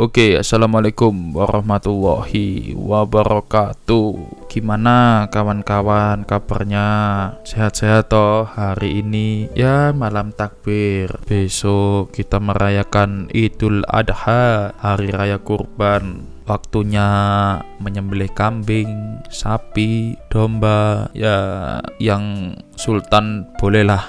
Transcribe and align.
Oke, 0.00 0.40
assalamualaikum 0.40 1.36
warahmatullahi 1.36 2.72
wabarakatuh. 2.72 4.48
Gimana 4.48 5.28
kawan-kawan 5.28 6.24
kabarnya? 6.24 6.88
Sehat-sehat 7.44 8.08
toh 8.08 8.48
hari 8.48 9.04
ini? 9.04 9.52
Ya 9.52 9.92
malam 9.92 10.32
takbir. 10.32 11.20
Besok 11.28 12.16
kita 12.16 12.40
merayakan 12.40 13.28
Idul 13.36 13.84
Adha, 13.92 14.72
hari 14.80 15.12
raya 15.12 15.36
kurban. 15.36 16.24
Waktunya 16.48 17.04
menyembelih 17.76 18.32
kambing, 18.32 19.20
sapi, 19.28 20.16
domba. 20.32 21.12
Ya 21.12 21.76
yang 22.00 22.56
sultan 22.72 23.52
bolehlah 23.60 24.00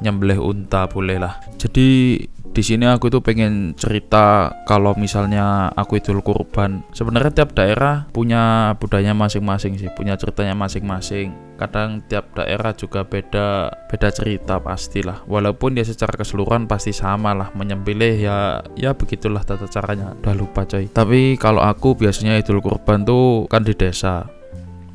nyembelih 0.00 0.40
unta 0.40 0.88
bolehlah. 0.88 1.36
Jadi 1.60 2.16
di 2.54 2.62
sini 2.62 2.86
aku 2.86 3.10
tuh 3.10 3.18
pengen 3.18 3.74
cerita 3.74 4.54
kalau 4.62 4.94
misalnya 4.94 5.74
aku 5.74 5.98
idul 5.98 6.22
kurban. 6.22 6.86
Sebenarnya 6.94 7.42
tiap 7.42 7.50
daerah 7.58 8.06
punya 8.14 8.72
budayanya 8.78 9.18
masing-masing 9.18 9.74
sih, 9.74 9.90
punya 9.90 10.14
ceritanya 10.14 10.54
masing-masing. 10.54 11.34
Kadang 11.58 12.02
tiap 12.06 12.34
daerah 12.34 12.70
juga 12.74 13.02
beda 13.02 13.74
beda 13.90 14.08
cerita 14.14 14.62
pastilah. 14.62 15.26
Walaupun 15.26 15.74
dia 15.74 15.82
secara 15.82 16.14
keseluruhan 16.14 16.70
pasti 16.70 16.94
sama 16.94 17.34
lah 17.34 17.50
menyembelih 17.58 18.14
ya 18.22 18.62
ya 18.78 18.94
begitulah 18.94 19.42
tata 19.42 19.66
caranya. 19.66 20.14
Udah 20.22 20.34
lupa 20.38 20.62
coy. 20.62 20.86
Tapi 20.94 21.34
kalau 21.38 21.62
aku 21.62 21.98
biasanya 21.98 22.38
idul 22.38 22.62
kurban 22.62 23.02
tuh 23.02 23.50
kan 23.50 23.66
di 23.66 23.74
desa 23.74 24.30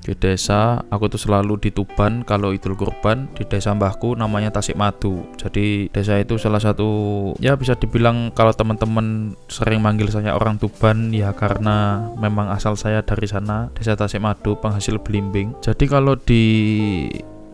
di 0.09 0.17
desa 0.17 0.81
aku 0.89 1.05
tuh 1.05 1.21
selalu 1.21 1.61
di 1.61 1.69
Tuban 1.69 2.25
kalau 2.25 2.49
Idul 2.49 2.73
Kurban 2.73 3.29
di 3.37 3.45
desa 3.45 3.77
mbahku 3.77 4.17
namanya 4.17 4.49
Tasik 4.49 4.73
Madu. 4.73 5.21
Jadi 5.37 5.85
desa 5.93 6.17
itu 6.17 6.41
salah 6.41 6.57
satu 6.57 6.89
ya 7.37 7.53
bisa 7.53 7.77
dibilang 7.77 8.33
kalau 8.33 8.49
teman-teman 8.49 9.37
sering 9.45 9.85
manggil 9.85 10.09
saya 10.09 10.33
orang 10.33 10.57
Tuban 10.57 11.13
ya 11.13 11.29
karena 11.37 12.09
memang 12.17 12.49
asal 12.49 12.73
saya 12.73 13.05
dari 13.05 13.29
sana 13.29 13.69
desa 13.77 13.93
Tasik 13.93 14.17
Madu 14.17 14.57
penghasil 14.57 14.97
belimbing. 14.97 15.53
Jadi 15.61 15.85
kalau 15.85 16.17
di 16.17 16.41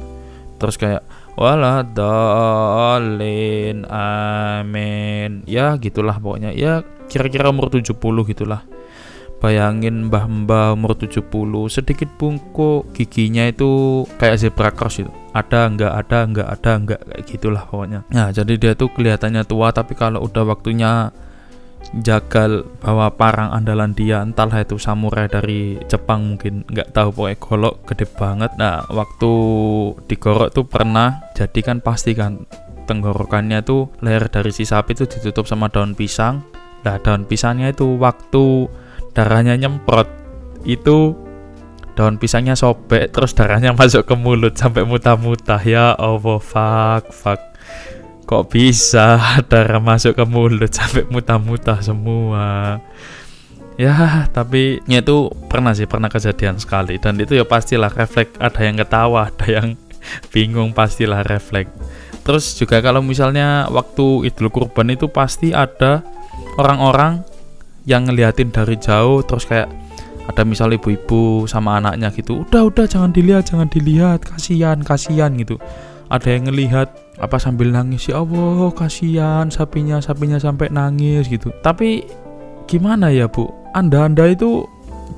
Terus 0.57 0.81
kayak 0.81 1.05
waladhalin 1.37 2.09
amin. 3.93 5.45
Ya 5.45 5.77
gitulah 5.77 6.17
pokoknya. 6.17 6.57
Ya 6.57 6.81
kira-kira 7.13 7.53
umur 7.53 7.69
70 7.69 7.93
gitulah 8.25 8.65
bayangin 9.37 10.09
mbah-mbah 10.09 10.73
umur 10.73 10.97
70 10.97 11.29
sedikit 11.69 12.09
bungkuk 12.17 12.89
giginya 12.97 13.45
itu 13.47 14.03
kayak 14.17 14.41
zebra 14.41 14.73
cross 14.73 15.05
itu 15.05 15.13
ada 15.37 15.69
enggak 15.69 15.93
ada 15.93 16.19
enggak 16.25 16.49
ada 16.49 16.71
enggak 16.81 17.01
kayak 17.05 17.25
gitulah 17.29 17.65
pokoknya. 17.69 18.01
Nah 18.09 18.33
jadi 18.33 18.53
dia 18.57 18.73
tuh 18.73 18.89
kelihatannya 18.89 19.45
tua 19.45 19.69
tapi 19.77 19.93
kalau 19.93 20.25
udah 20.25 20.49
waktunya 20.49 21.13
jagal 22.03 22.67
bawa 22.83 23.15
parang 23.15 23.55
andalan 23.55 23.95
dia 23.95 24.19
entahlah 24.25 24.65
itu 24.65 24.81
samurai 24.81 25.31
dari 25.31 25.79
Jepang 25.87 26.35
mungkin 26.35 26.67
nggak 26.67 26.91
tahu 26.97 27.09
pokoknya 27.13 27.37
golok 27.39 27.75
gede 27.93 28.07
banget. 28.17 28.51
Nah 28.57 28.83
waktu 28.89 29.33
digorok 30.09 30.51
tuh 30.57 30.65
pernah 30.65 31.21
jadi 31.37 31.61
kan 31.61 31.79
pasti 31.85 32.17
kan 32.17 32.49
tenggorokannya 32.89 33.61
tuh 33.67 33.93
leher 34.01 34.31
dari 34.31 34.55
si 34.55 34.65
sapi 34.65 34.97
itu 34.97 35.05
ditutup 35.05 35.45
sama 35.45 35.69
daun 35.69 35.93
pisang. 35.93 36.43
Nah 36.83 36.97
daun 37.03 37.29
pisangnya 37.29 37.71
itu 37.71 38.01
waktu 38.01 38.73
darahnya 39.17 39.57
nyemprot. 39.57 40.13
Itu 40.69 41.17
daun 41.97 42.21
pisangnya 42.21 42.53
sobek 42.53 43.09
terus 43.09 43.33
darahnya 43.33 43.73
masuk 43.79 44.05
ke 44.05 44.13
mulut 44.13 44.53
sampai 44.53 44.85
muta-muta 44.85 45.57
ya 45.65 45.97
Allah 45.97 46.39
fuck 46.39 47.09
fuck. 47.11 47.41
Kok 48.29 48.53
bisa 48.53 49.17
darah 49.51 49.81
masuk 49.81 50.13
ke 50.13 50.25
mulut 50.29 50.69
sampai 50.69 51.09
muta-muta 51.09 51.81
semua? 51.81 52.77
Ya 53.81 54.25
tapi 54.33 54.81
ya 54.89 55.01
itu 55.01 55.33
pernah 55.49 55.73
sih 55.73 55.89
pernah 55.89 56.13
kejadian 56.13 56.61
sekali. 56.61 57.01
Dan 57.01 57.17
itu 57.17 57.33
ya 57.33 57.49
pastilah 57.49 57.89
refleks 57.89 58.37
ada 58.37 58.61
yang 58.61 58.77
ketawa 58.77 59.33
ada 59.33 59.47
yang 59.49 59.69
bingung 60.33 60.77
pastilah 60.77 61.25
refleks. 61.25 61.73
Terus 62.27 62.59
juga 62.59 62.83
kalau 62.83 63.07
misalnya 63.07 63.71
waktu 63.71 64.27
idul 64.27 64.51
kurban 64.51 64.91
itu 64.91 65.07
pasti 65.07 65.55
ada 65.55 66.03
orang-orang 66.59 67.23
yang 67.87 68.11
ngeliatin 68.11 68.51
dari 68.51 68.77
jauh 68.77 69.23
terus 69.23 69.47
kayak 69.47 69.71
ada 70.27 70.43
misal 70.43 70.75
ibu-ibu 70.75 71.47
sama 71.47 71.79
anaknya 71.79 72.11
gitu 72.11 72.43
udah 72.43 72.67
udah 72.67 72.85
jangan 72.91 73.15
dilihat 73.15 73.47
jangan 73.47 73.71
dilihat 73.71 74.27
kasihan 74.27 74.79
kasihan 74.83 75.33
gitu. 75.39 75.57
Ada 76.07 76.39
yang 76.39 76.51
ngelihat 76.51 76.89
apa 77.19 77.39
sambil 77.39 77.75
nangis 77.75 78.07
ya 78.07 78.23
Allah 78.23 78.71
kasihan 78.75 79.51
sapinya 79.51 79.99
sapinya 80.03 80.39
sampai 80.39 80.71
nangis 80.71 81.31
gitu. 81.31 81.51
Tapi 81.63 82.07
gimana 82.67 83.11
ya 83.15 83.31
bu? 83.31 83.47
Anda 83.75 84.11
anda 84.11 84.27
itu 84.27 84.67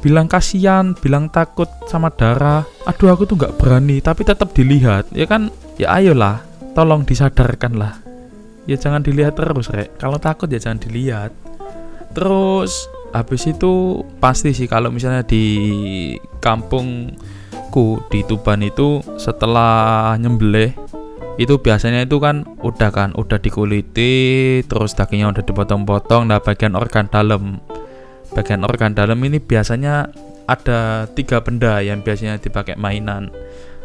bilang 0.05 0.29
kasihan 0.29 0.93
bilang 1.01 1.33
takut 1.33 1.67
sama 1.89 2.13
darah 2.13 2.63
aduh 2.87 3.11
aku 3.11 3.27
tuh 3.27 3.35
nggak 3.35 3.57
berani 3.59 3.99
tapi 4.05 4.29
tetap 4.29 4.53
dilihat 4.53 5.09
ya 5.17 5.25
kan? 5.25 5.49
Ya 5.81 5.97
ayolah 5.97 6.45
tolong 6.77 7.09
disadarkan 7.09 7.81
lah 7.81 7.97
ya 8.69 8.77
jangan 8.77 9.01
dilihat 9.01 9.41
terus 9.41 9.73
rek. 9.73 9.97
Kalau 9.97 10.21
takut 10.21 10.53
ya 10.53 10.61
jangan 10.61 10.85
dilihat 10.85 11.33
terus 12.13 12.89
habis 13.13 13.49
itu 13.49 14.05
pasti 14.21 14.53
sih 14.53 14.69
kalau 14.69 14.93
misalnya 14.93 15.25
di 15.25 15.45
kampungku 16.45 18.05
di 18.13 18.21
Tuban 18.29 18.61
itu 18.61 19.01
setelah 19.17 20.13
nyembelih 20.21 20.77
itu 21.39 21.55
biasanya 21.63 22.03
itu 22.03 22.19
kan 22.19 22.43
udah 22.67 22.91
kan 22.91 23.15
udah 23.15 23.39
dikuliti 23.39 24.59
terus 24.67 24.99
dagingnya 24.99 25.31
udah 25.31 25.45
dipotong-potong. 25.47 26.27
Nah 26.27 26.43
bagian 26.43 26.75
organ 26.75 27.07
dalam 27.07 27.63
bagian 28.35 28.67
organ 28.67 28.93
dalam 28.93 29.23
ini 29.23 29.39
biasanya 29.39 30.11
ada 30.51 31.07
tiga 31.15 31.39
benda 31.39 31.79
yang 31.79 32.03
biasanya 32.03 32.43
dipakai 32.43 32.75
mainan. 32.75 33.31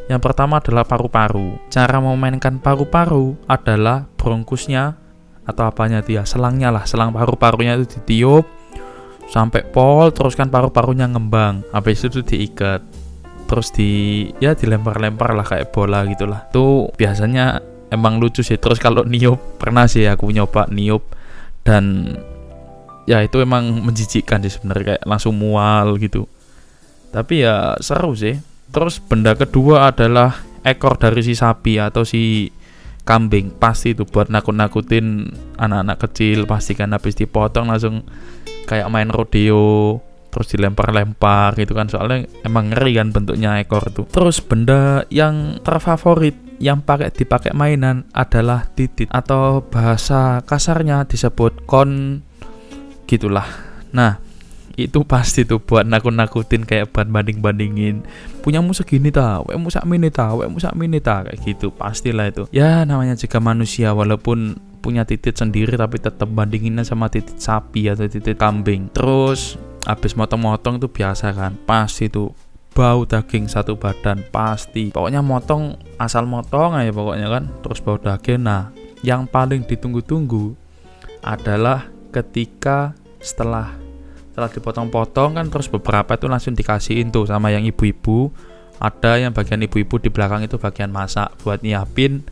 Yang 0.10 0.20
pertama 0.20 0.60
adalah 0.60 0.84
paru-paru. 0.84 1.62
Cara 1.70 2.02
memainkan 2.02 2.60
paru-paru 2.60 3.38
adalah 3.46 4.10
bronkusnya 4.18 4.98
atau 5.44 5.68
apanya 5.68 6.00
dia 6.00 6.24
selangnya 6.24 6.72
lah 6.72 6.88
selang 6.88 7.12
paru-parunya 7.12 7.76
itu 7.76 8.00
ditiup 8.00 8.46
sampai 9.28 9.64
pol 9.68 10.12
terus 10.16 10.36
kan 10.40 10.48
paru-parunya 10.48 11.08
ngembang 11.10 11.68
habis 11.76 12.04
itu 12.04 12.24
diikat 12.24 12.84
terus 13.54 13.70
di 13.70 14.26
ya 14.40 14.58
dilempar-lempar 14.58 15.38
lah 15.38 15.46
kayak 15.46 15.70
bola 15.70 16.02
gitulah. 16.10 16.50
Tuh 16.50 16.90
biasanya 16.98 17.62
emang 17.94 18.18
lucu 18.18 18.42
sih 18.42 18.58
terus 18.58 18.82
kalau 18.82 19.06
niup 19.06 19.62
pernah 19.62 19.86
sih 19.86 20.10
aku 20.10 20.34
nyoba 20.34 20.66
niup 20.74 21.06
dan 21.62 22.18
ya 23.06 23.22
itu 23.22 23.44
emang 23.44 23.84
menjijikkan 23.84 24.42
sih 24.42 24.58
sebenarnya 24.58 24.98
kayak 24.98 25.04
langsung 25.06 25.38
mual 25.38 26.02
gitu. 26.02 26.26
Tapi 27.14 27.46
ya 27.46 27.78
seru 27.78 28.18
sih. 28.18 28.42
Terus 28.74 28.98
benda 28.98 29.38
kedua 29.38 29.94
adalah 29.94 30.34
ekor 30.66 30.98
dari 30.98 31.22
si 31.22 31.38
sapi 31.38 31.78
atau 31.78 32.02
si 32.02 32.50
kambing 33.04 33.52
pasti 33.60 33.92
itu 33.92 34.08
buat 34.08 34.32
nakut-nakutin 34.32 35.36
anak-anak 35.60 35.98
kecil 36.08 36.48
pasti 36.48 36.72
kan 36.74 36.96
habis 36.96 37.20
dipotong 37.20 37.68
langsung 37.68 38.08
kayak 38.64 38.88
main 38.88 39.12
rodeo 39.12 40.00
terus 40.34 40.50
dilempar-lempar 40.50 41.54
gitu 41.62 41.78
kan. 41.78 41.86
Soalnya 41.92 42.26
emang 42.42 42.74
ngeri 42.74 42.98
kan 42.98 43.14
bentuknya 43.14 43.62
ekor 43.62 43.86
itu. 43.86 44.10
Terus 44.10 44.42
benda 44.42 45.06
yang 45.14 45.62
terfavorit 45.62 46.34
yang 46.58 46.82
pakai 46.82 47.14
dipakai 47.14 47.52
mainan 47.54 48.10
adalah 48.16 48.66
titit 48.74 49.12
atau 49.14 49.62
bahasa 49.68 50.42
kasarnya 50.48 51.06
disebut 51.06 51.70
kon 51.70 52.24
gitulah. 53.06 53.46
Nah 53.94 54.23
itu 54.74 55.06
pasti 55.06 55.46
tuh 55.46 55.62
buat 55.62 55.86
nakut-nakutin 55.86 56.66
kayak 56.66 56.90
buat 56.90 57.06
banding-bandingin. 57.06 58.02
Punya 58.42 58.58
musuh 58.60 58.82
gini 58.82 59.14
ta 59.14 59.46
we 59.46 59.54
musak 59.54 59.86
mini 59.86 60.10
ta 60.10 60.34
we 60.34 60.50
musak 60.50 60.74
mini 60.74 60.98
ta 60.98 61.22
kayak 61.22 61.38
gitu. 61.46 61.70
Pastilah 61.70 62.34
itu. 62.34 62.44
Ya 62.50 62.82
namanya 62.82 63.14
juga 63.14 63.38
manusia 63.38 63.94
walaupun 63.94 64.58
punya 64.82 65.06
titik 65.06 65.38
sendiri 65.38 65.78
tapi 65.78 66.02
tetap 66.02 66.28
bandinginnya 66.28 66.84
sama 66.84 67.08
titik 67.08 67.38
sapi 67.38 67.88
atau 67.94 68.10
titik 68.10 68.42
kambing. 68.42 68.90
Terus 68.90 69.62
habis 69.86 70.18
motong-motong 70.18 70.82
tuh 70.82 70.90
biasa 70.90 71.38
kan. 71.38 71.54
Pasti 71.70 72.10
tuh 72.10 72.34
bau 72.74 73.06
daging 73.06 73.46
satu 73.46 73.78
badan 73.78 74.26
pasti. 74.34 74.90
Pokoknya 74.90 75.22
motong 75.22 75.78
asal 76.02 76.26
motong 76.26 76.82
aja 76.82 76.90
pokoknya 76.90 77.30
kan. 77.30 77.44
Terus 77.62 77.80
bau 77.86 78.02
daging. 78.02 78.42
Nah 78.42 78.74
yang 79.06 79.30
paling 79.30 79.70
ditunggu-tunggu 79.70 80.58
adalah 81.22 81.86
ketika 82.10 82.98
setelah 83.22 83.83
setelah 84.34 84.50
dipotong-potong 84.50 85.38
kan 85.38 85.46
terus 85.46 85.70
beberapa 85.70 86.18
itu 86.18 86.26
langsung 86.26 86.58
dikasihin 86.58 87.14
tuh 87.14 87.30
sama 87.30 87.54
yang 87.54 87.62
ibu-ibu. 87.70 88.34
Ada 88.82 89.22
yang 89.22 89.32
bagian 89.32 89.62
ibu-ibu 89.62 90.02
di 90.02 90.10
belakang 90.10 90.42
itu 90.42 90.58
bagian 90.58 90.90
masak 90.90 91.38
buat 91.46 91.62
nyiapin 91.62 92.26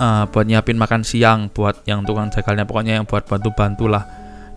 uh, 0.00 0.24
buat 0.32 0.48
nyiapin 0.48 0.80
makan 0.80 1.04
siang 1.04 1.52
buat 1.52 1.84
yang 1.84 2.08
tukang 2.08 2.32
jagalnya 2.32 2.64
pokoknya 2.64 2.96
yang 2.96 3.04
buat 3.04 3.28
bantu-bantu 3.28 3.84
lah. 3.92 4.08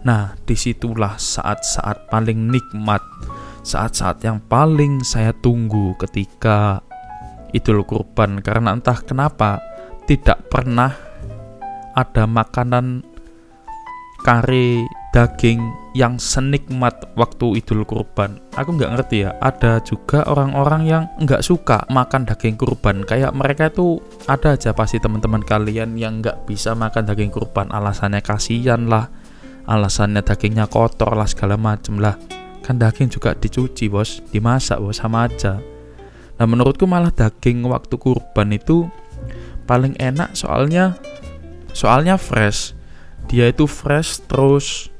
Nah 0.07 0.39
di 0.47 0.55
situlah 0.55 1.19
saat-saat 1.19 2.07
paling 2.07 2.47
nikmat 2.47 3.03
saat-saat 3.67 4.23
yang 4.23 4.39
paling 4.39 5.03
saya 5.03 5.35
tunggu 5.35 5.99
ketika 5.99 6.79
Idul 7.51 7.83
Kurban. 7.83 8.39
Karena 8.39 8.71
entah 8.71 9.03
kenapa 9.03 9.59
tidak 10.07 10.47
pernah 10.47 10.95
ada 11.91 12.23
makanan 12.23 13.03
kari 14.23 14.85
daging 15.11 15.84
yang 15.95 16.19
senikmat 16.19 17.15
waktu 17.15 17.63
Idul 17.63 17.87
Kurban. 17.87 18.43
Aku 18.59 18.75
nggak 18.75 18.91
ngerti 18.99 19.23
ya. 19.23 19.31
Ada 19.39 19.79
juga 19.79 20.27
orang-orang 20.27 20.83
yang 20.83 21.03
nggak 21.23 21.39
suka 21.39 21.87
makan 21.87 22.27
daging 22.27 22.59
kurban. 22.59 23.07
Kayak 23.07 23.31
mereka 23.31 23.71
tuh 23.71 24.03
ada 24.27 24.59
aja 24.59 24.75
pasti 24.75 24.99
teman-teman 24.99 25.39
kalian 25.39 25.95
yang 25.95 26.19
nggak 26.19 26.43
bisa 26.43 26.75
makan 26.75 27.07
daging 27.07 27.31
kurban. 27.31 27.71
Alasannya 27.71 28.19
kasihan 28.19 28.91
lah, 28.91 29.07
alasannya 29.71 30.19
dagingnya 30.19 30.67
kotor 30.67 31.15
lah 31.15 31.31
segala 31.31 31.55
macem 31.55 31.95
lah. 32.03 32.19
Kan 32.59 32.75
daging 32.75 33.07
juga 33.07 33.31
dicuci 33.31 33.87
bos, 33.87 34.19
dimasak 34.35 34.83
bos 34.83 34.99
sama 34.99 35.31
aja. 35.31 35.63
Nah 36.35 36.43
menurutku 36.43 36.83
malah 36.83 37.15
daging 37.15 37.63
waktu 37.71 37.95
kurban 37.95 38.51
itu 38.51 38.91
paling 39.63 39.95
enak 39.95 40.35
soalnya 40.35 40.99
soalnya 41.71 42.19
fresh. 42.19 42.75
Dia 43.31 43.47
itu 43.47 43.63
fresh 43.63 44.27
terus 44.27 44.91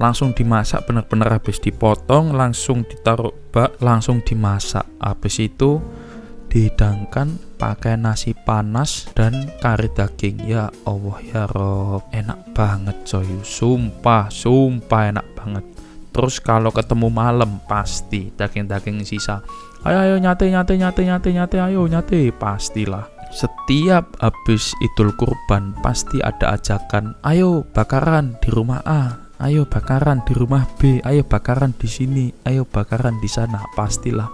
langsung 0.00 0.32
dimasak 0.32 0.88
benar-benar 0.88 1.36
habis 1.36 1.60
dipotong 1.60 2.32
langsung 2.32 2.88
ditaruh 2.88 3.36
bak 3.52 3.76
langsung 3.84 4.24
dimasak. 4.24 4.88
Habis 4.96 5.44
itu 5.44 5.76
dihidangkan 6.48 7.36
pakai 7.60 8.00
nasi 8.00 8.32
panas 8.32 9.12
dan 9.12 9.52
kari 9.60 9.92
daging. 9.92 10.40
Ya 10.48 10.72
Allah 10.88 11.18
ya 11.20 11.44
Rob. 11.52 12.08
Enak 12.16 12.56
banget 12.56 12.96
coy. 13.04 13.28
Sumpah 13.44 14.32
sumpah 14.32 15.12
enak 15.12 15.26
banget. 15.36 15.64
Terus 16.10 16.40
kalau 16.42 16.72
ketemu 16.72 17.06
malam 17.12 17.60
pasti 17.68 18.32
daging-daging 18.34 19.04
sisa. 19.04 19.44
Ayo 19.84 20.00
ayo 20.00 20.16
nyate 20.18 20.48
nyate 20.48 20.74
nyate 20.80 21.06
nyate 21.06 21.28
nyate 21.30 21.56
ayo 21.60 21.84
nyate. 21.86 22.32
Pastilah. 22.32 23.04
Setiap 23.30 24.18
habis 24.18 24.74
idul 24.82 25.14
kurban 25.14 25.76
pasti 25.84 26.18
ada 26.18 26.58
ajakan. 26.58 27.14
Ayo 27.22 27.62
bakaran 27.70 28.34
di 28.42 28.50
rumah 28.50 28.82
A 28.82 29.29
ayo 29.40 29.64
bakaran 29.64 30.20
di 30.28 30.36
rumah 30.36 30.68
B, 30.76 31.00
ayo 31.00 31.24
bakaran 31.24 31.72
di 31.72 31.88
sini, 31.88 32.28
ayo 32.44 32.68
bakaran 32.68 33.16
di 33.18 33.28
sana, 33.28 33.64
pastilah 33.72 34.28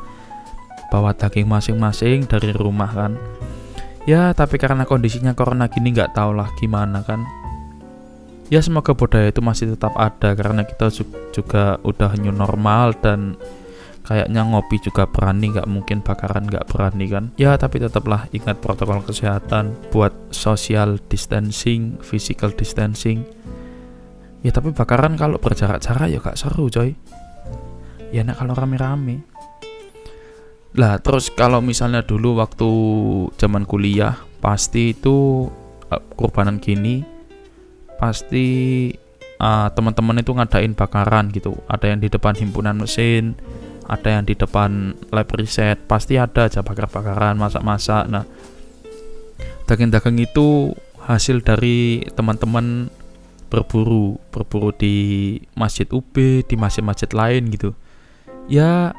bawa 0.90 1.14
daging 1.14 1.46
masing-masing 1.46 2.26
dari 2.26 2.50
rumah 2.50 2.90
kan. 2.90 3.12
Ya, 4.06 4.30
tapi 4.34 4.58
karena 4.58 4.86
kondisinya 4.86 5.34
corona 5.34 5.66
gini 5.66 5.90
nggak 5.94 6.14
tahu 6.14 6.34
lah 6.34 6.50
gimana 6.58 7.02
kan. 7.02 7.26
Ya 8.46 8.62
semoga 8.62 8.94
budaya 8.94 9.34
itu 9.34 9.42
masih 9.42 9.74
tetap 9.74 9.90
ada 9.98 10.30
karena 10.38 10.62
kita 10.62 10.86
juga 11.34 11.82
udah 11.82 12.14
new 12.14 12.30
normal 12.30 12.94
dan 13.02 13.34
kayaknya 14.06 14.46
ngopi 14.46 14.78
juga 14.78 15.10
berani 15.10 15.50
nggak 15.50 15.66
mungkin 15.66 15.98
bakaran 15.98 16.46
nggak 16.46 16.70
berani 16.70 17.10
kan 17.10 17.24
ya 17.34 17.58
tapi 17.58 17.82
tetaplah 17.82 18.30
ingat 18.30 18.62
protokol 18.62 19.02
kesehatan 19.02 19.74
buat 19.90 20.14
social 20.30 21.02
distancing 21.10 21.98
physical 21.98 22.54
distancing 22.54 23.26
ya 24.44 24.50
tapi 24.52 24.72
bakaran 24.72 25.16
kalau 25.16 25.40
berjarak-jarak 25.40 26.08
ya 26.12 26.18
gak 26.20 26.36
seru 26.36 26.68
coy. 26.68 26.96
Ya 28.10 28.22
enak 28.22 28.38
kalau 28.40 28.54
rame-rame. 28.56 29.24
Lah 30.76 31.00
terus 31.00 31.32
kalau 31.32 31.64
misalnya 31.64 32.04
dulu 32.04 32.36
waktu 32.40 32.70
zaman 33.40 33.64
kuliah 33.64 34.20
pasti 34.44 34.92
itu 34.92 35.48
uh, 35.88 36.02
kurbanan 36.14 36.60
gini 36.60 37.00
pasti 37.96 38.92
uh, 39.40 39.72
teman-teman 39.72 40.20
itu 40.20 40.36
ngadain 40.36 40.76
bakaran 40.76 41.32
gitu. 41.32 41.56
Ada 41.66 41.96
yang 41.96 42.00
di 42.04 42.12
depan 42.12 42.36
himpunan 42.36 42.76
mesin 42.76 43.34
ada 43.86 44.18
yang 44.18 44.26
di 44.26 44.34
depan 44.34 44.98
lab 45.14 45.30
riset 45.38 45.78
pasti 45.86 46.18
ada 46.18 46.50
aja 46.50 46.60
bakar-bakaran 46.60 47.38
masak-masak. 47.38 48.10
Nah 48.10 48.26
daging-daging 49.70 50.26
itu 50.26 50.74
hasil 51.06 51.42
dari 51.42 52.02
teman-teman 52.14 52.90
berburu 53.46 54.18
berburu 54.34 54.74
di 54.74 54.94
masjid 55.54 55.86
UB 55.88 56.44
di 56.44 56.54
masjid-masjid 56.58 57.10
lain 57.14 57.48
gitu. 57.50 57.72
Ya 58.50 58.94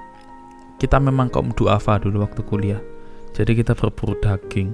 kita 0.78 1.02
memang 1.02 1.34
kaum 1.34 1.52
duafa 1.54 2.02
dulu 2.02 2.24
waktu 2.24 2.42
kuliah. 2.46 2.82
Jadi 3.36 3.54
kita 3.54 3.78
berburu 3.78 4.18
daging. 4.18 4.74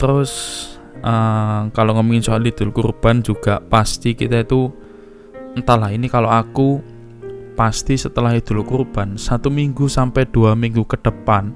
Terus 0.00 0.32
uh, 1.04 1.68
kalau 1.72 1.96
ngomongin 1.98 2.24
soal 2.24 2.44
idul 2.44 2.72
kurban 2.72 3.20
juga 3.20 3.60
pasti 3.60 4.16
kita 4.16 4.44
itu 4.44 4.72
entahlah 5.54 5.92
ini 5.94 6.10
kalau 6.10 6.30
aku 6.32 6.82
pasti 7.54 7.94
setelah 7.94 8.34
idul 8.34 8.66
kurban 8.66 9.14
satu 9.14 9.46
minggu 9.46 9.86
sampai 9.86 10.26
dua 10.26 10.58
minggu 10.58 10.82
ke 10.82 10.98
depan 10.98 11.54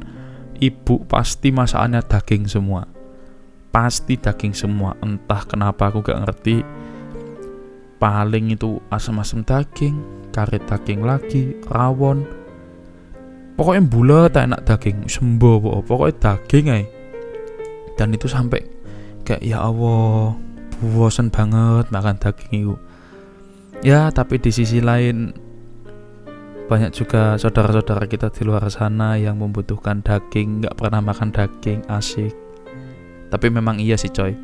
ibu 0.62 1.02
pasti 1.06 1.54
masakannya 1.54 2.02
daging 2.02 2.44
semua. 2.50 2.86
Pasti 3.68 4.18
daging 4.18 4.54
semua. 4.54 4.94
Entah 5.04 5.42
kenapa 5.46 5.92
aku 5.92 6.02
gak 6.02 6.18
ngerti 6.26 6.62
paling 7.98 8.54
itu 8.54 8.78
asam-asam 8.94 9.42
daging 9.42 9.98
karet 10.30 10.62
daging 10.66 11.02
lagi 11.02 11.58
rawon. 11.70 12.22
Pokoknya 13.58 13.82
bulat 13.90 14.38
enak 14.38 14.62
daging 14.62 15.10
sembo 15.10 15.58
pokoknya 15.82 16.14
daging 16.22 16.66
ay 16.70 16.84
dan 17.98 18.14
itu 18.14 18.30
sampai 18.30 18.62
kayak 19.26 19.42
ya 19.42 19.58
Allah 19.66 20.38
bosan 20.78 21.26
banget 21.34 21.90
makan 21.90 22.14
daging 22.22 22.70
itu 22.70 22.76
ya 23.82 24.14
tapi 24.14 24.38
di 24.38 24.54
sisi 24.54 24.78
lain 24.78 25.34
banyak 26.68 26.92
juga 26.92 27.40
saudara-saudara 27.40 28.04
kita 28.04 28.28
di 28.28 28.44
luar 28.44 28.68
sana 28.68 29.16
yang 29.16 29.40
membutuhkan 29.40 30.04
daging 30.04 30.62
nggak 30.62 30.76
pernah 30.76 31.00
makan 31.00 31.32
daging 31.32 31.80
asik. 31.88 32.36
Tapi 33.32 33.46
memang 33.48 33.80
iya 33.80 33.96
sih 33.96 34.12
coy. 34.12 34.36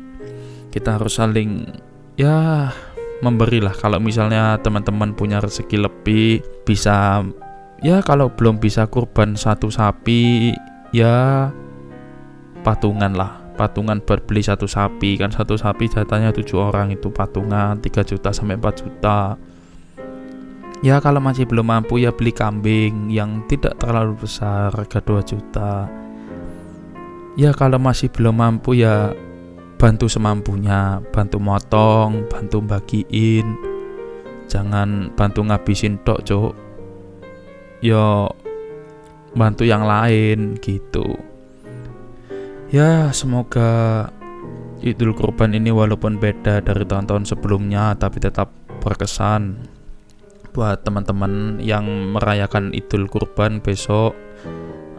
Kita 0.73 0.97
harus 0.97 1.21
saling 1.21 1.69
ya 2.17 2.73
memberilah. 3.23 3.71
Kalau 3.75 4.01
misalnya 4.01 4.59
teman-teman 4.59 5.15
punya 5.15 5.39
rezeki 5.39 5.87
lebih 5.87 6.43
bisa 6.67 7.23
ya 7.83 8.01
kalau 8.01 8.31
belum 8.31 8.57
bisa 8.59 8.87
kurban 8.87 9.35
satu 9.35 9.71
sapi 9.71 10.51
ya 10.91 11.51
patungan 12.65 13.13
lah. 13.13 13.43
Patungan 13.55 14.03
berbeli 14.03 14.43
satu 14.43 14.67
sapi. 14.67 15.15
Kan 15.15 15.31
satu 15.31 15.55
sapi 15.55 15.87
jatahnya 15.87 16.35
tujuh 16.35 16.59
orang 16.59 16.91
itu 16.91 17.07
patungan 17.07 17.79
3 17.79 18.03
juta 18.03 18.35
sampai 18.35 18.59
4 18.59 18.81
juta. 18.83 19.39
Ya 20.83 20.99
kalau 20.99 21.23
masih 21.23 21.47
belum 21.47 21.71
mampu 21.71 22.03
ya 22.03 22.11
beli 22.11 22.35
kambing 22.35 23.07
yang 23.07 23.47
tidak 23.47 23.79
terlalu 23.79 24.19
besar 24.19 24.75
harga 24.75 24.99
2 24.99 25.23
juta. 25.23 25.87
Ya 27.39 27.55
kalau 27.55 27.79
masih 27.79 28.11
belum 28.11 28.35
mampu 28.35 28.75
ya 28.75 29.15
bantu 29.75 30.07
semampunya 30.07 31.03
bantu 31.11 31.37
motong 31.39 32.25
bantu 32.31 32.63
bagiin. 32.63 33.47
Jangan 34.45 35.11
bantu 35.17 35.41
ngabisin 35.45 35.99
tok 36.05 36.21
cok 36.23 36.53
yo 37.83 38.31
bantu 39.35 39.67
yang 39.67 39.83
lain 39.83 40.55
gitu. 40.63 41.19
Ya 42.71 43.11
semoga 43.13 44.09
Idul 44.85 45.15
Kurban 45.15 45.55
ini 45.55 45.71
walaupun 45.71 46.19
beda 46.19 46.61
dari 46.61 46.83
tahun-tahun 46.85 47.25
sebelumnya 47.29 47.95
tapi 47.97 48.19
tetap 48.19 48.51
berkesan 48.83 49.65
buat 50.53 50.87
teman-teman 50.87 51.59
yang 51.59 51.83
merayakan 52.15 52.71
Idul 52.71 53.11
Kurban 53.11 53.59
besok 53.59 54.15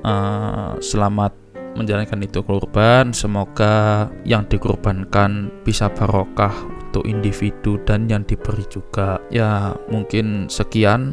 uh, 0.05 0.77
selamat 0.83 1.46
menjalankan 1.77 2.25
itu 2.25 2.41
kurban 2.43 3.13
semoga 3.13 4.09
yang 4.25 4.49
dikorbankan 4.49 5.53
bisa 5.63 5.93
barokah 5.93 6.53
untuk 6.97 7.13
individu 7.13 7.77
dan 7.85 8.09
yang 8.09 8.25
diberi 8.25 8.65
juga. 8.73 9.21
Ya 9.29 9.77
mungkin 9.93 10.49
sekian. 10.49 11.13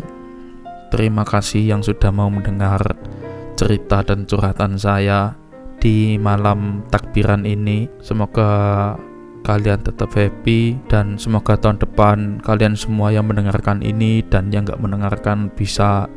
Terima 0.96 1.28
kasih 1.28 1.74
yang 1.74 1.82
sudah 1.84 2.14
mau 2.14 2.32
mendengar 2.32 2.80
cerita 3.60 4.06
dan 4.06 4.24
curhatan 4.24 4.80
saya 4.80 5.36
di 5.84 6.16
malam 6.16 6.88
takbiran 6.88 7.44
ini. 7.44 7.92
Semoga 8.00 8.94
kalian 9.44 9.84
tetap 9.84 10.16
happy 10.16 10.80
dan 10.88 11.20
semoga 11.20 11.60
tahun 11.60 11.84
depan 11.84 12.40
kalian 12.40 12.80
semua 12.80 13.12
yang 13.12 13.28
mendengarkan 13.28 13.84
ini 13.84 14.24
dan 14.32 14.48
yang 14.56 14.64
nggak 14.64 14.80
mendengarkan 14.80 15.52
bisa 15.52 16.08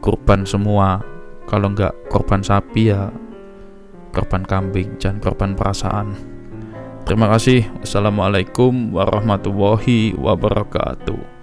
korban 0.00 0.48
semua. 0.48 1.04
Kalau 1.50 1.74
nggak 1.74 2.08
korban 2.08 2.40
sapi 2.40 2.94
ya 2.94 3.12
korban 4.16 4.48
kambing, 4.48 4.96
jangan 4.96 5.20
korban 5.20 5.52
perasaan. 5.52 6.16
Terima 7.04 7.28
kasih. 7.28 7.68
Wassalamualaikum 7.84 8.96
warahmatullahi 8.96 10.16
wabarakatuh. 10.16 11.35